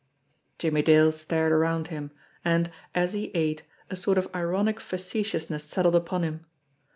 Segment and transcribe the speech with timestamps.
[0.57, 2.09] Jimmie Dale stared around him,
[2.43, 3.61] and, as he ate,
[3.91, 6.43] a sort of ironic facetiousness settled upon him.